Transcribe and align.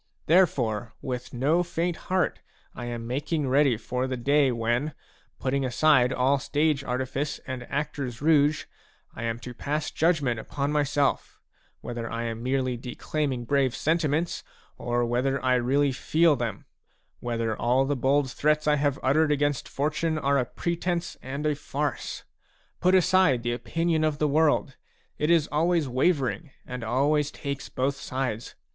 Therefore 0.25 0.95
with 1.03 1.31
no 1.31 1.61
faint 1.61 1.95
heart 2.09 2.39
I 2.73 2.85
am 2.85 3.05
making 3.05 3.47
ready 3.47 3.77
for 3.77 4.07
the 4.07 4.17
day 4.17 4.51
when, 4.51 4.95
putting 5.37 5.63
aside 5.63 6.11
all 6.11 6.39
stage 6.39 6.83
artifice 6.83 7.39
and 7.45 7.69
actor's 7.69 8.19
rouge, 8.19 8.65
I 9.13 9.21
am 9.25 9.37
to 9.41 9.53
pass 9.53 9.91
judgment 9.91 10.39
upon 10.39 10.71
myself,— 10.71 11.39
whether 11.81 12.09
I 12.11 12.23
am 12.23 12.41
merely 12.41 12.77
declaiming 12.77 13.45
brave 13.45 13.75
sentiments, 13.75 14.43
or 14.75 15.05
whether 15.05 15.39
I 15.45 15.53
really 15.53 15.91
feel 15.91 16.35
them; 16.35 16.65
whether 17.19 17.55
all 17.55 17.85
the 17.85 17.95
bold 17.95 18.31
threats 18.31 18.65
I 18.65 18.77
have 18.77 18.97
uttered 19.03 19.31
against 19.31 19.69
fortune 19.69 20.17
are 20.17 20.39
a 20.39 20.45
pretence 20.45 21.15
and 21.21 21.45
a 21.45 21.53
farce. 21.53 22.23
Put 22.79 22.95
aside 22.95 23.43
the 23.43 23.53
opinion 23.53 24.03
of 24.03 24.17
the 24.17 24.27
world; 24.27 24.77
it 25.19 25.29
is 25.29 25.47
always 25.51 25.87
wavering 25.87 26.49
and 26.65 26.83
always 26.83 27.29
takes 27.29 27.69
both 27.69 27.97
sides. 27.97 28.55